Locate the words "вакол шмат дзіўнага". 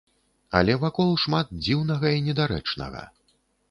0.85-2.15